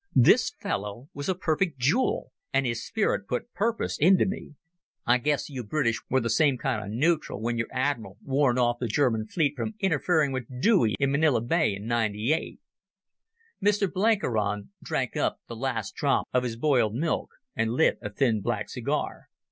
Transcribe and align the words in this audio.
This 0.15 0.49
fellow 0.59 1.09
was 1.13 1.29
a 1.29 1.35
perfect 1.35 1.77
jewel, 1.77 2.31
and 2.51 2.65
his 2.65 2.83
spirit 2.83 3.27
put 3.27 3.53
purpose 3.53 3.99
into 3.99 4.25
me. 4.25 4.55
"I 5.05 5.19
guess 5.19 5.47
you 5.47 5.63
British 5.63 6.01
were 6.09 6.19
the 6.19 6.27
same 6.31 6.57
kind 6.57 6.83
of 6.83 6.89
nootral 6.91 7.39
when 7.39 7.59
your 7.59 7.67
Admiral 7.71 8.17
warned 8.23 8.57
off 8.57 8.77
the 8.79 8.87
German 8.87 9.27
fleet 9.27 9.55
from 9.55 9.75
interfering 9.79 10.31
with 10.31 10.45
Dewey 10.59 10.95
in 10.99 11.11
Manila 11.11 11.39
Bay 11.41 11.75
in 11.75 11.85
'98." 11.85 12.59
Mr 13.63 13.87
Blenkiron 13.93 14.71
drank 14.81 15.15
up 15.15 15.39
the 15.47 15.55
last 15.55 15.93
drop 15.93 16.27
of 16.33 16.41
his 16.41 16.55
boiled 16.57 16.95
milk 16.95 17.29
and 17.55 17.73
lit 17.73 17.99
a 18.01 18.09
thin 18.09 18.41
black 18.41 18.69
cigar. 18.69 19.29